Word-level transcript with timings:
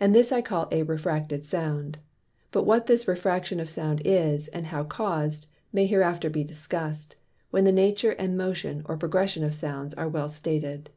And 0.00 0.12
this 0.12 0.32
I 0.32 0.40
call 0.42 0.66
a 0.72 0.82
Refracted 0.82 1.46
Sound: 1.46 1.98
But 2.50 2.64
what 2.64 2.86
this 2.86 3.06
Refraction 3.06 3.60
of 3.60 3.70
Sound 3.70 4.02
is, 4.04 4.48
and 4.48 4.66
how 4.66 4.82
caus'd, 4.82 5.46
may 5.72 5.86
hereafter 5.86 6.28
be 6.28 6.42
discuss'd, 6.42 7.14
when 7.52 7.62
the 7.62 7.70
Nature, 7.70 8.10
and 8.10 8.36
Motion, 8.36 8.82
or 8.86 8.96
Progression 8.96 9.44
of 9.44 9.54
Sounds 9.54 9.94
are 9.94 10.08
well 10.08 10.30
stated. 10.30 10.90